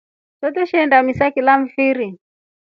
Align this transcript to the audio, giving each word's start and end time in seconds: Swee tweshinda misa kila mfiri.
Swee 0.39 0.53
tweshinda 0.53 0.97
misa 1.05 1.25
kila 1.35 1.53
mfiri. 1.63 2.07